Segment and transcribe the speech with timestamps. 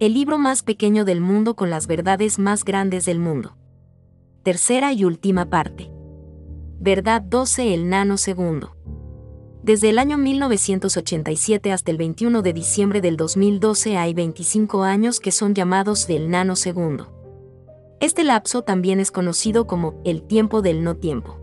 [0.00, 3.58] el libro más pequeño del mundo con las verdades más grandes del mundo.
[4.42, 5.90] Tercera y última parte.
[6.78, 8.74] Verdad 12 el nanosegundo.
[9.62, 15.32] Desde el año 1987 hasta el 21 de diciembre del 2012 hay 25 años que
[15.32, 17.12] son llamados del nanosegundo.
[18.00, 21.39] Este lapso también es conocido como el tiempo del no tiempo.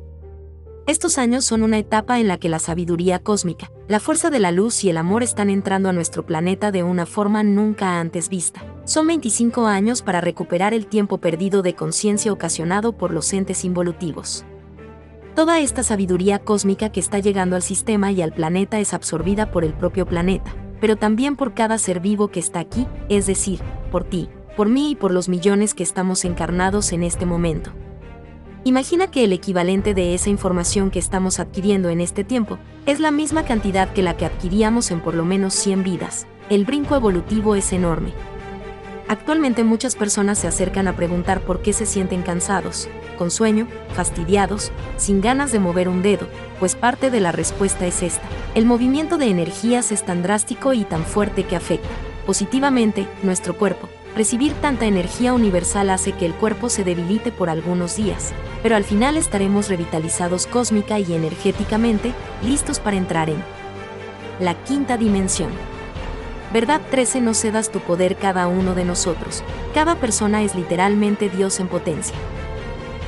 [0.88, 4.54] Estos años son una etapa en la que la sabiduría cósmica, la fuerza de la
[4.54, 8.64] luz y el amor están entrando a nuestro planeta de una forma nunca antes vista.
[8.86, 14.46] Son 25 años para recuperar el tiempo perdido de conciencia ocasionado por los entes involutivos.
[15.36, 19.66] Toda esta sabiduría cósmica que está llegando al sistema y al planeta es absorbida por
[19.66, 23.60] el propio planeta, pero también por cada ser vivo que está aquí, es decir,
[23.92, 27.74] por ti, por mí y por los millones que estamos encarnados en este momento.
[28.68, 33.12] Imagina que el equivalente de esa información que estamos adquiriendo en este tiempo es la
[33.12, 36.28] misma cantidad que la que adquiríamos en por lo menos 100 vidas.
[36.50, 38.12] El brinco evolutivo es enorme.
[39.08, 44.74] Actualmente muchas personas se acercan a preguntar por qué se sienten cansados, con sueño, fastidiados,
[44.98, 46.28] sin ganas de mover un dedo,
[46.60, 48.28] pues parte de la respuesta es esta.
[48.54, 51.88] El movimiento de energías es tan drástico y tan fuerte que afecta
[52.26, 53.88] positivamente nuestro cuerpo,
[54.18, 58.84] Recibir tanta energía universal hace que el cuerpo se debilite por algunos días, pero al
[58.84, 62.14] final estaremos revitalizados cósmica y energéticamente,
[62.44, 63.44] listos para entrar en
[64.40, 65.50] la quinta dimensión.
[66.54, 71.60] Verdad 13 no cedas tu poder cada uno de nosotros, cada persona es literalmente Dios
[71.60, 72.16] en potencia.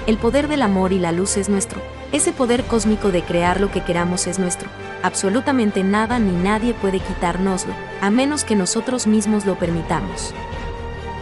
[0.07, 3.71] El poder del amor y la luz es nuestro, ese poder cósmico de crear lo
[3.71, 4.67] que queramos es nuestro,
[5.03, 10.33] absolutamente nada ni nadie puede quitárnoslo, a menos que nosotros mismos lo permitamos.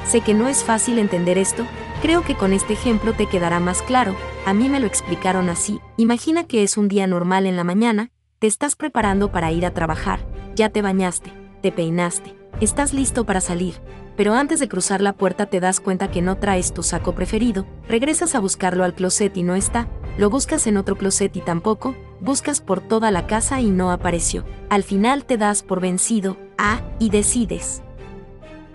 [0.08, 1.66] Sé que no es fácil entender esto,
[2.02, 5.80] creo que con este ejemplo te quedará más claro, a mí me lo explicaron así,
[5.98, 9.74] imagina que es un día normal en la mañana, te estás preparando para ir a
[9.74, 10.20] trabajar,
[10.56, 11.32] ya te bañaste,
[11.62, 13.76] te peinaste, estás listo para salir,
[14.16, 17.66] pero antes de cruzar la puerta te das cuenta que no traes tu saco preferido,
[17.88, 19.88] regresas a buscarlo al closet y no está,
[20.18, 24.44] lo buscas en otro closet y tampoco, buscas por toda la casa y no apareció.
[24.70, 27.84] Al final te das por vencido, ah, y decides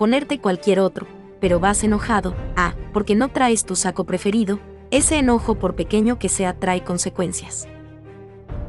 [0.03, 1.07] ponerte cualquier otro,
[1.43, 4.61] pero vas enojado, ah, porque no traes tu saco preferido,
[4.93, 7.67] ese enojo por pequeño que sea trae consecuencias.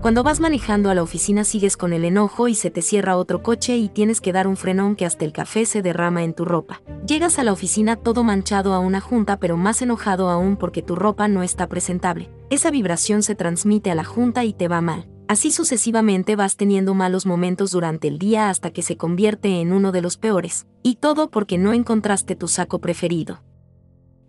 [0.01, 3.43] Cuando vas manejando a la oficina sigues con el enojo y se te cierra otro
[3.43, 6.45] coche y tienes que dar un frenón que hasta el café se derrama en tu
[6.45, 6.81] ropa.
[7.07, 10.95] Llegas a la oficina todo manchado a una junta pero más enojado aún porque tu
[10.95, 12.31] ropa no está presentable.
[12.49, 15.12] Esa vibración se transmite a la junta y te va mal.
[15.27, 19.91] Así sucesivamente vas teniendo malos momentos durante el día hasta que se convierte en uno
[19.91, 23.41] de los peores, y todo porque no encontraste tu saco preferido.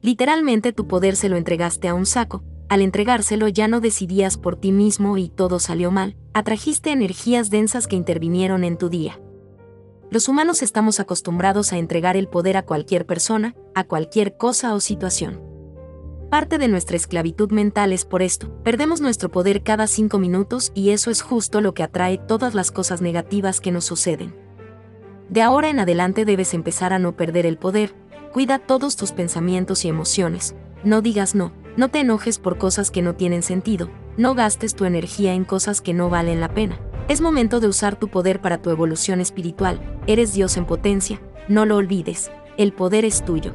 [0.02, 4.56] Literalmente tu poder se lo entregaste a un saco, al entregárselo ya no decidías por
[4.56, 9.20] ti mismo y todo salió mal, atrajiste energías densas que intervinieron en tu día.
[10.10, 14.80] Los humanos estamos acostumbrados a entregar el poder a cualquier persona, a cualquier cosa o
[14.80, 15.53] situación.
[16.34, 18.50] Parte de nuestra esclavitud mental es por esto.
[18.64, 22.72] Perdemos nuestro poder cada cinco minutos y eso es justo lo que atrae todas las
[22.72, 24.34] cosas negativas que nos suceden.
[25.28, 27.94] De ahora en adelante debes empezar a no perder el poder.
[28.32, 30.56] Cuida todos tus pensamientos y emociones.
[30.82, 31.52] No digas no.
[31.76, 33.88] No te enojes por cosas que no tienen sentido.
[34.16, 36.80] No gastes tu energía en cosas que no valen la pena.
[37.06, 40.00] Es momento de usar tu poder para tu evolución espiritual.
[40.08, 41.20] Eres Dios en potencia.
[41.46, 42.32] No lo olvides.
[42.56, 43.54] El poder es tuyo.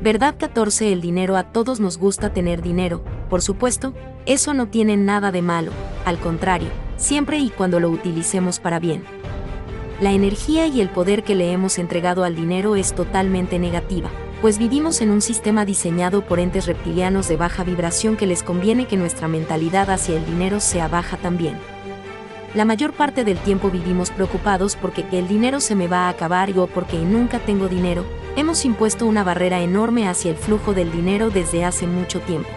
[0.00, 3.94] Verdad 14 El dinero a todos nos gusta tener dinero, por supuesto,
[4.26, 5.72] eso no tiene nada de malo,
[6.04, 9.02] al contrario, siempre y cuando lo utilicemos para bien.
[10.00, 14.08] La energía y el poder que le hemos entregado al dinero es totalmente negativa,
[14.40, 18.86] pues vivimos en un sistema diseñado por entes reptilianos de baja vibración que les conviene
[18.86, 21.56] que nuestra mentalidad hacia el dinero sea baja también.
[22.54, 26.56] La mayor parte del tiempo vivimos preocupados porque el dinero se me va a acabar
[26.56, 28.04] o porque nunca tengo dinero,
[28.38, 32.48] hemos impuesto una barrera enorme hacia el flujo del dinero desde hace mucho tiempo.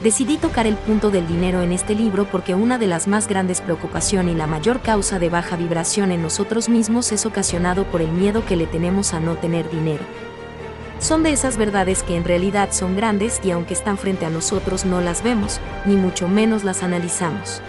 [0.00, 3.60] Decidí tocar el punto del dinero en este libro porque una de las más grandes
[3.60, 8.12] preocupaciones y la mayor causa de baja vibración en nosotros mismos es ocasionado por el
[8.12, 10.04] miedo que le tenemos a no tener dinero.
[11.00, 14.84] Son de esas verdades que en realidad son grandes y aunque están frente a nosotros
[14.84, 17.60] no las vemos, ni mucho menos las analizamos.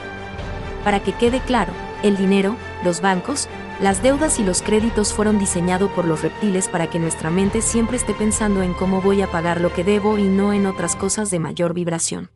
[0.83, 1.73] Para que quede claro,
[2.03, 3.47] el dinero, los bancos,
[3.79, 7.97] las deudas y los créditos fueron diseñados por los reptiles para que nuestra mente siempre
[7.97, 11.29] esté pensando en cómo voy a pagar lo que debo y no en otras cosas
[11.29, 12.31] de mayor vibración.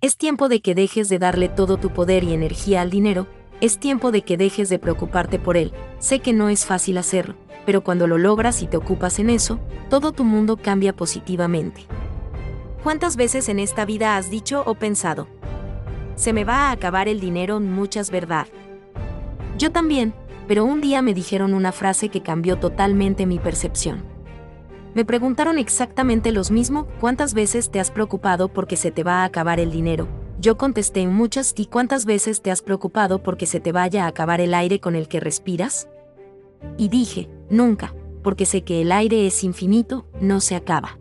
[0.00, 3.26] Es tiempo de que dejes de darle todo tu poder y energía al dinero,
[3.60, 5.72] es tiempo de que dejes de preocuparte por él.
[5.98, 7.34] Sé que no es fácil hacerlo,
[7.66, 9.58] pero cuando lo logras y te ocupas en eso,
[9.90, 11.82] todo tu mundo cambia positivamente.
[12.82, 15.26] ¿Cuántas veces en esta vida has dicho o pensado?
[16.14, 18.46] Se me va a acabar el dinero, muchas verdad.
[19.58, 20.14] Yo también,
[20.46, 24.04] pero un día me dijeron una frase que cambió totalmente mi percepción.
[24.94, 29.24] Me preguntaron exactamente lo mismo, ¿cuántas veces te has preocupado porque se te va a
[29.24, 30.06] acabar el dinero?
[30.40, 34.40] Yo contesté muchas, ¿y cuántas veces te has preocupado porque se te vaya a acabar
[34.40, 35.88] el aire con el que respiras?
[36.76, 40.98] Y dije, nunca, porque sé que el aire es infinito, no se acaba.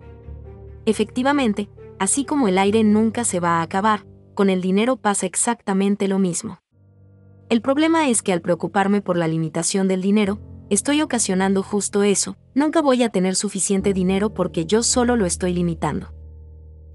[0.87, 1.69] Efectivamente,
[1.99, 6.17] así como el aire nunca se va a acabar, con el dinero pasa exactamente lo
[6.17, 6.59] mismo.
[7.49, 10.39] El problema es que al preocuparme por la limitación del dinero,
[10.69, 15.53] estoy ocasionando justo eso, nunca voy a tener suficiente dinero porque yo solo lo estoy
[15.53, 16.13] limitando.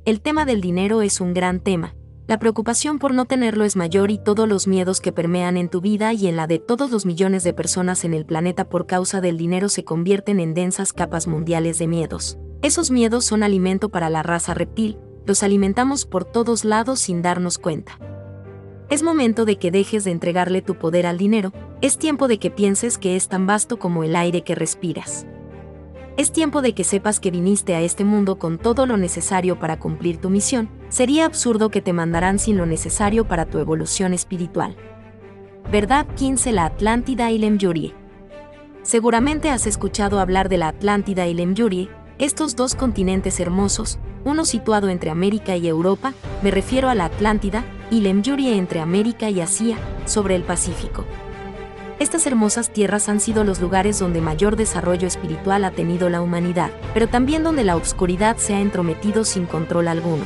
[0.04, 1.94] El tema del dinero es un gran tema,
[2.28, 5.81] la preocupación por no tenerlo es mayor y todos los miedos que permean en tu
[5.81, 9.20] vida y en la de todos los millones de personas en el planeta por causa
[9.20, 12.38] del dinero se convierten en densas capas mundiales de miedos.
[12.62, 17.58] Esos miedos son alimento para la raza reptil, los alimentamos por todos lados sin darnos
[17.58, 17.99] cuenta.
[18.92, 22.50] Es momento de que dejes de entregarle tu poder al dinero, es tiempo de que
[22.50, 25.26] pienses que es tan vasto como el aire que respiras.
[26.18, 29.78] Es tiempo de que sepas que viniste a este mundo con todo lo necesario para
[29.78, 34.76] cumplir tu misión, sería absurdo que te mandarán sin lo necesario para tu evolución espiritual.
[35.70, 37.94] Verdad 15 La Atlántida y Lemjurie.
[38.82, 41.88] Seguramente has escuchado hablar de la Atlántida y Lemjurie,
[42.22, 47.64] estos dos continentes hermosos, uno situado entre América y Europa, me refiero a la Atlántida,
[47.90, 51.04] y Lemjurie entre América y Asia, sobre el Pacífico.
[51.98, 56.70] Estas hermosas tierras han sido los lugares donde mayor desarrollo espiritual ha tenido la humanidad,
[56.94, 60.22] pero también donde la obscuridad se ha entrometido sin control alguno.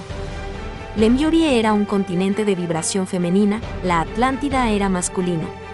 [0.98, 5.65] Lemjurie era un continente de vibración femenina, la Atlántida era masculino.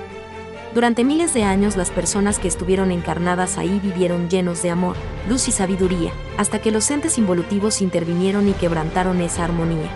[0.75, 4.97] Durante miles de años las personas que estuvieron encarnadas ahí vivieron llenos de amor,
[5.29, 9.91] luz y sabiduría, hasta que los entes involutivos intervinieron y quebrantaron esa armonía.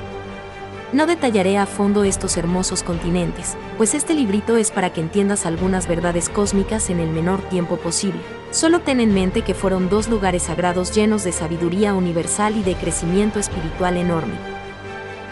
[0.93, 5.89] No detallaré a fondo estos hermosos continentes, pues este librito es para que entiendas algunas
[5.89, 8.21] verdades cósmicas en el menor tiempo posible.
[8.51, 12.75] Solo ten en mente que fueron dos lugares sagrados llenos de sabiduría universal y de
[12.75, 14.56] crecimiento espiritual enorme.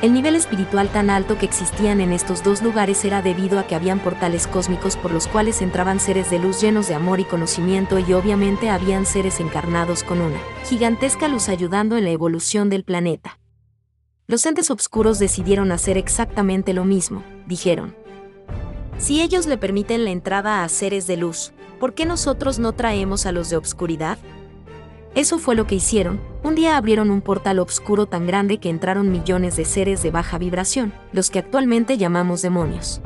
[0.02, 3.74] El nivel espiritual tan alto que existían en estos dos lugares era debido a que
[3.74, 7.98] habían portales cósmicos por los cuales entraban seres de luz llenos de amor y conocimiento
[7.98, 13.38] y obviamente habían seres encarnados con una gigantesca luz ayudando en la evolución del planeta.
[14.26, 17.94] Los entes oscuros decidieron hacer exactamente lo mismo, dijeron.
[18.98, 23.26] Si ellos le permiten la entrada a seres de luz, ¿por qué nosotros no traemos
[23.26, 24.18] a los de obscuridad?
[25.14, 29.12] Eso fue lo que hicieron, un día abrieron un portal oscuro tan grande que entraron
[29.12, 33.00] millones de seres de baja vibración, los que actualmente llamamos demonios.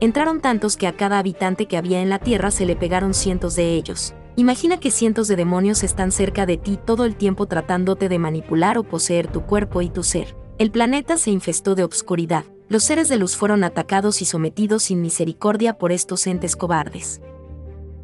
[0.00, 3.54] Entraron tantos que a cada habitante que había en la Tierra se le pegaron cientos
[3.54, 8.08] de ellos, Imagina que cientos de demonios están cerca de ti todo el tiempo tratándote
[8.08, 10.34] de manipular o poseer tu cuerpo y tu ser.
[10.56, 12.44] El planeta se infestó de obscuridad.
[12.68, 17.20] Los seres de luz fueron atacados y sometidos sin misericordia por estos entes cobardes.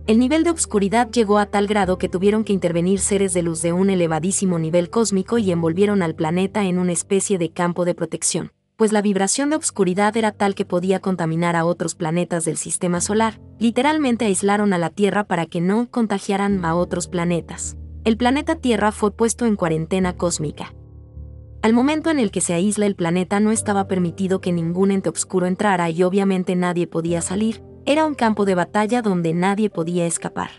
[0.08, 3.62] El nivel de obscuridad llegó a tal grado que tuvieron que intervenir seres de luz
[3.62, 7.94] de un elevadísimo nivel cósmico y envolvieron al planeta en una especie de campo de
[7.94, 12.56] protección pues la vibración de obscuridad era tal que podía contaminar a otros planetas del
[12.56, 17.76] sistema solar, literalmente aislaron a la Tierra para que no contagiaran a otros planetas.
[18.04, 20.74] El planeta Tierra fue puesto en cuarentena cósmica.
[21.60, 25.08] Al momento en el que se aísla el planeta no estaba permitido que ningún ente
[25.08, 30.04] oscuro entrara y obviamente nadie podía salir, era un campo de batalla donde nadie podía
[30.04, 30.50] escapar.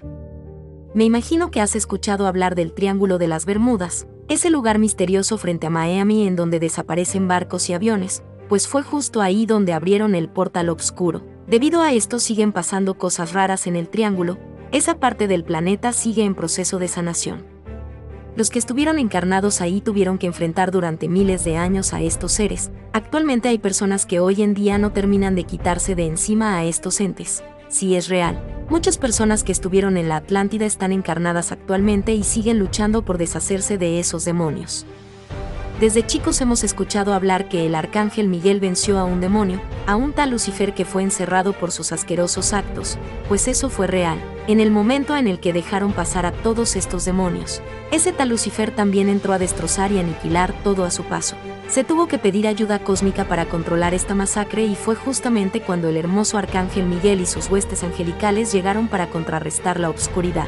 [0.96, 5.68] Me imagino que has escuchado hablar del Triángulo de las Bermudas, ese lugar misterioso frente
[5.68, 10.28] a Miami en donde desaparecen barcos y aviones, pues fue justo ahí donde abrieron el
[10.28, 11.24] portal oscuro.
[11.46, 14.40] Debido a esto siguen pasando cosas raras en el triángulo,
[14.72, 17.46] esa parte del planeta sigue en proceso de sanación.
[18.36, 22.72] Los que estuvieron encarnados ahí tuvieron que enfrentar durante miles de años a estos seres.
[22.94, 27.02] Actualmente hay personas que hoy en día no terminan de quitarse de encima a estos
[27.02, 27.44] entes.
[27.68, 32.60] Si es real, Muchas personas que estuvieron en la Atlántida están encarnadas actualmente y siguen
[32.60, 34.86] luchando por deshacerse de esos demonios.
[35.80, 40.12] Desde chicos hemos escuchado hablar que el arcángel Miguel venció a un demonio, a un
[40.12, 42.98] tal Lucifer que fue encerrado por sus asquerosos actos,
[43.30, 47.06] pues eso fue real, en el momento en el que dejaron pasar a todos estos
[47.06, 47.62] demonios.
[47.92, 51.38] Ese tal Lucifer también entró a destrozar y aniquilar todo a su paso.
[51.70, 55.96] Se tuvo que pedir ayuda cósmica para controlar esta masacre y fue justamente cuando el
[55.96, 60.48] hermoso arcángel Miguel y sus huestes angelicales llegaron para contrarrestar la oscuridad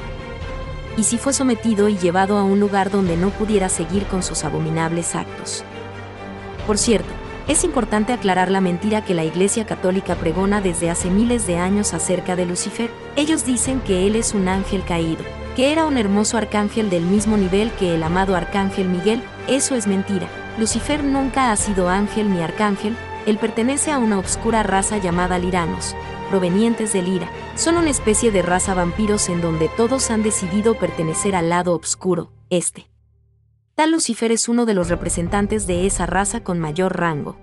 [0.98, 4.44] y si fue sometido y llevado a un lugar donde no pudiera seguir con sus
[4.44, 5.64] abominables actos.
[6.68, 7.10] Por cierto,
[7.48, 11.94] es importante aclarar la mentira que la Iglesia Católica pregona desde hace miles de años
[11.94, 12.90] acerca de Lucifer.
[13.16, 15.24] Ellos dicen que él es un ángel caído,
[15.56, 19.22] que era un hermoso arcángel del mismo nivel que el amado arcángel Miguel.
[19.48, 20.28] Eso es mentira.
[20.58, 22.96] Lucifer nunca ha sido ángel ni arcángel,
[23.26, 25.96] él pertenece a una obscura raza llamada Liranos,
[26.32, 27.30] provenientes del Ira.
[27.56, 32.32] Son una especie de raza vampiros en donde todos han decidido pertenecer al lado oscuro,
[32.50, 32.88] este.
[33.76, 37.36] Tal Lucifer es uno de los representantes de esa raza con mayor rango.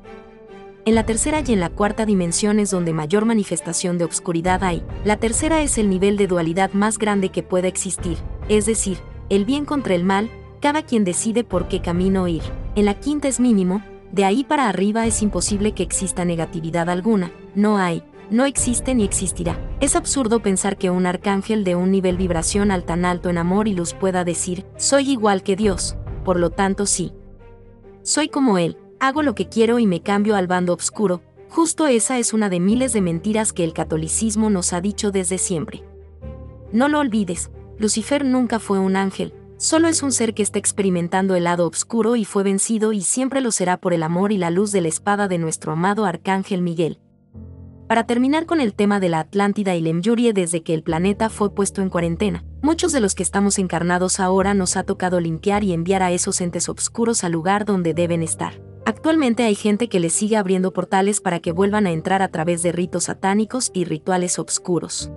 [0.86, 4.82] En la tercera y en la cuarta dimensión es donde mayor manifestación de obscuridad hay.
[5.04, 8.16] La tercera es el nivel de dualidad más grande que pueda existir,
[8.48, 8.96] es decir,
[9.28, 10.30] el bien contra el mal,
[10.62, 12.42] cada quien decide por qué camino ir.
[12.74, 17.32] En la quinta es mínimo, de ahí para arriba es imposible que exista negatividad alguna,
[17.54, 19.58] no hay, no existe ni existirá.
[19.80, 23.74] Es absurdo pensar que un arcángel de un nivel vibracional tan alto en amor y
[23.74, 27.12] luz pueda decir, soy igual que Dios, por lo tanto sí.
[28.02, 32.18] Soy como Él, hago lo que quiero y me cambio al bando oscuro, justo esa
[32.18, 35.84] es una de miles de mentiras que el catolicismo nos ha dicho desde siempre.
[36.72, 41.34] No lo olvides, Lucifer nunca fue un ángel, solo es un ser que está experimentando
[41.34, 44.50] el lado oscuro y fue vencido y siempre lo será por el amor y la
[44.50, 46.98] luz de la espada de nuestro amado Arcángel Miguel.
[47.88, 51.54] Para terminar con el tema de la Atlántida y Lemjurie desde que el planeta fue
[51.54, 55.72] puesto en cuarentena, muchos de los que estamos encarnados ahora nos ha tocado limpiar y
[55.72, 58.60] enviar a esos entes oscuros al lugar donde deben estar.
[58.84, 62.62] Actualmente hay gente que les sigue abriendo portales para que vuelvan a entrar a través
[62.62, 65.10] de ritos satánicos y rituales obscuros.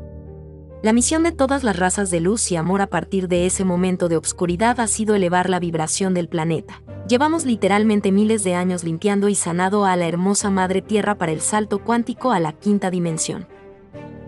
[0.83, 4.09] La misión de todas las razas de luz y amor a partir de ese momento
[4.09, 6.81] de obscuridad ha sido elevar la vibración del planeta.
[7.07, 11.41] Llevamos literalmente miles de años limpiando y sanado a la hermosa Madre Tierra para el
[11.41, 13.47] salto cuántico a la quinta dimensión.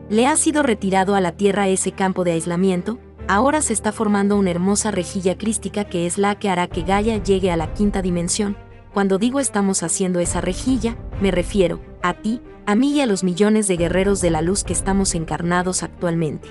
[0.10, 4.38] Le ha sido retirado a la Tierra ese campo de aislamiento, ahora se está formando
[4.38, 8.04] una hermosa rejilla crística que es la que hará que Gaia llegue a la quinta
[8.04, 8.58] dimensión,
[8.94, 13.24] cuando digo estamos haciendo esa rejilla, me refiero a ti, a mí y a los
[13.24, 16.50] millones de guerreros de la luz que estamos encarnados actualmente.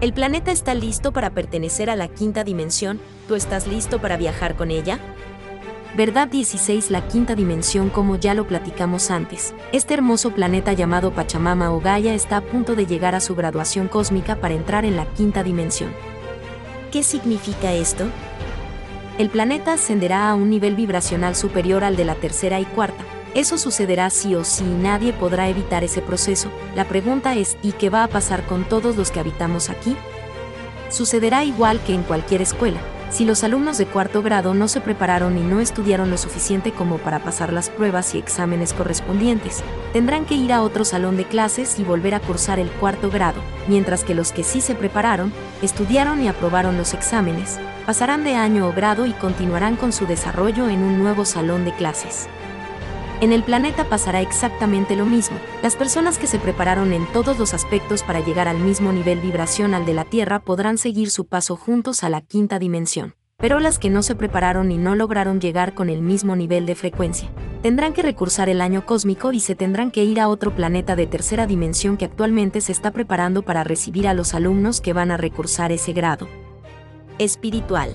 [0.00, 3.00] ¿El planeta está listo para pertenecer a la quinta dimensión?
[3.26, 5.00] ¿Tú estás listo para viajar con ella?
[5.96, 9.52] Verdad 16 La quinta dimensión como ya lo platicamos antes.
[9.72, 13.88] Este hermoso planeta llamado Pachamama o Gaia está a punto de llegar a su graduación
[13.88, 15.90] cósmica para entrar en la quinta dimensión.
[16.92, 18.06] ¿Qué significa esto?
[19.20, 23.04] el planeta ascenderá a un nivel vibracional superior al de la tercera y cuarta.
[23.34, 26.50] Eso sucederá sí o sí y nadie podrá evitar ese proceso.
[26.74, 29.96] La pregunta es, ¿y qué va a pasar con todos los que habitamos aquí?
[30.88, 32.80] Sucederá igual que en cualquier escuela.
[33.10, 36.98] Si los alumnos de cuarto grado no se prepararon y no estudiaron lo suficiente como
[36.98, 41.78] para pasar las pruebas y exámenes correspondientes, tendrán que ir a otro salón de clases
[41.80, 46.22] y volver a cursar el cuarto grado, mientras que los que sí se prepararon, estudiaron
[46.22, 50.82] y aprobaron los exámenes, pasarán de año o grado y continuarán con su desarrollo en
[50.82, 52.28] un nuevo salón de clases.
[53.20, 55.38] En el planeta pasará exactamente lo mismo.
[55.62, 59.84] Las personas que se prepararon en todos los aspectos para llegar al mismo nivel vibracional
[59.84, 63.14] de la Tierra podrán seguir su paso juntos a la quinta dimensión.
[63.36, 66.74] Pero las que no se prepararon y no lograron llegar con el mismo nivel de
[66.74, 67.28] frecuencia,
[67.62, 71.06] tendrán que recursar el año cósmico y se tendrán que ir a otro planeta de
[71.06, 75.18] tercera dimensión que actualmente se está preparando para recibir a los alumnos que van a
[75.18, 76.26] recursar ese grado
[77.18, 77.94] espiritual.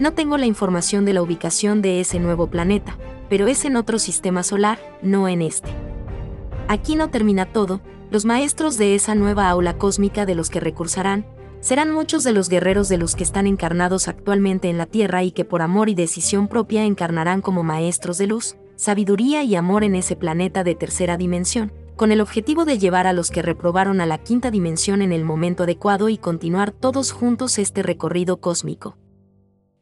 [0.00, 3.98] No tengo la información de la ubicación de ese nuevo planeta, pero es en otro
[3.98, 5.70] sistema solar, no en este.
[6.68, 7.80] Aquí no termina todo,
[8.10, 11.26] los maestros de esa nueva aula cósmica de los que recursarán,
[11.60, 15.32] serán muchos de los guerreros de los que están encarnados actualmente en la Tierra y
[15.32, 19.94] que por amor y decisión propia encarnarán como maestros de luz, sabiduría y amor en
[19.94, 24.06] ese planeta de tercera dimensión, con el objetivo de llevar a los que reprobaron a
[24.06, 28.96] la quinta dimensión en el momento adecuado y continuar todos juntos este recorrido cósmico.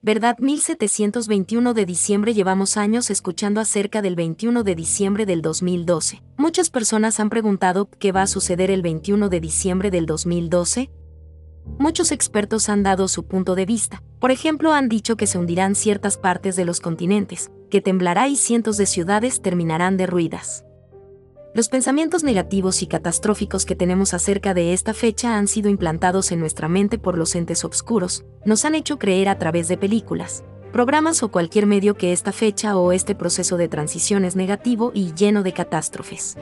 [0.04, 0.36] ¿Verdad?
[0.38, 6.22] 1721 de diciembre llevamos años escuchando acerca del 21 de diciembre del 2012.
[6.36, 10.90] Muchas personas han preguntado qué va a suceder el 21 de diciembre del 2012.
[11.78, 14.02] Muchos expertos han dado su punto de vista.
[14.18, 18.36] Por ejemplo, han dicho que se hundirán ciertas partes de los continentes, que temblará y
[18.36, 20.66] cientos de ciudades terminarán derruidas.
[21.54, 26.40] Los pensamientos negativos y catastróficos que tenemos acerca de esta fecha han sido implantados en
[26.40, 30.42] nuestra mente por los entes oscuros, nos han hecho creer a través de películas,
[30.72, 35.14] programas o cualquier medio que esta fecha o este proceso de transición es negativo y
[35.14, 36.36] lleno de catástrofes.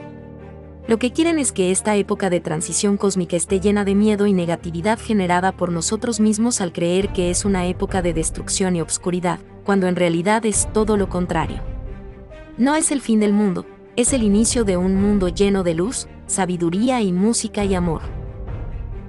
[0.87, 4.33] Lo que quieren es que esta época de transición cósmica esté llena de miedo y
[4.33, 9.39] negatividad generada por nosotros mismos al creer que es una época de destrucción y obscuridad,
[9.63, 11.61] cuando en realidad es todo lo contrario.
[12.57, 13.65] No es el fin del mundo,
[13.95, 18.01] es el inicio de un mundo lleno de luz, sabiduría y música y amor.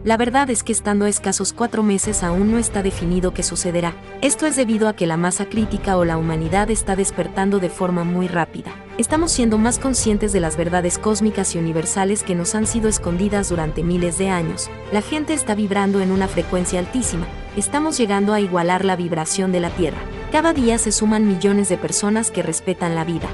[0.04, 3.94] La verdad es que estando a escasos cuatro meses aún no está definido qué sucederá.
[4.20, 8.04] Esto es debido a que la masa crítica o la humanidad está despertando de forma
[8.04, 8.72] muy rápida.
[8.98, 13.48] Estamos siendo más conscientes de las verdades cósmicas y universales que nos han sido escondidas
[13.48, 14.70] durante miles de años.
[14.92, 17.26] La gente está vibrando en una frecuencia altísima.
[17.56, 19.98] Estamos llegando a igualar la vibración de la Tierra.
[20.30, 23.28] Cada día se suman millones de personas que respetan la vida,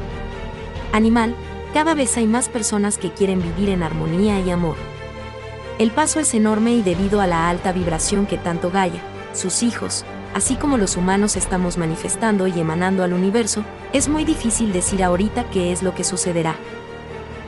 [0.93, 1.35] animal,
[1.73, 4.75] Cada vez hay más personas que quieren vivir en armonía y amor.
[5.79, 9.01] El paso es enorme y debido a la alta vibración que tanto Gaia,
[9.33, 10.05] sus hijos,
[10.35, 15.49] así como los humanos estamos manifestando y emanando al universo, es muy difícil decir ahorita
[15.51, 16.57] qué es lo que sucederá.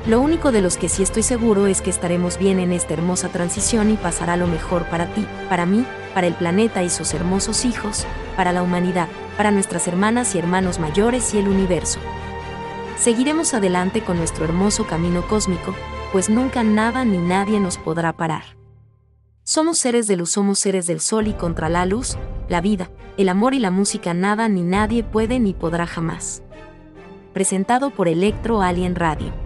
[0.07, 3.29] Lo único de los que sí estoy seguro es que estaremos bien en esta hermosa
[3.29, 5.85] transición y pasará lo mejor para ti, para mí,
[6.15, 8.05] para el planeta y sus hermosos hijos,
[8.37, 12.01] para la humanidad, para nuestras hermanas y hermanos mayores y el universo.
[13.03, 15.75] Seguiremos adelante con nuestro hermoso camino cósmico,
[16.13, 18.57] pues nunca nada ni nadie nos podrá parar.
[19.43, 22.17] Somos seres de luz, somos seres del sol y contra la luz,
[22.49, 26.45] la vida, el amor y la música nada ni nadie puede ni podrá jamás.
[27.33, 29.42] Presentado por Electro Alien Radio.